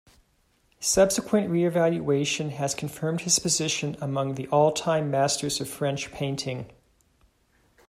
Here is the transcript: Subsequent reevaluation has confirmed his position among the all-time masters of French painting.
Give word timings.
Subsequent 0.79 1.51
reevaluation 1.51 2.49
has 2.53 2.73
confirmed 2.73 3.21
his 3.21 3.37
position 3.37 3.95
among 4.01 4.33
the 4.33 4.47
all-time 4.47 5.11
masters 5.11 5.61
of 5.61 5.69
French 5.69 6.11
painting. 6.11 6.65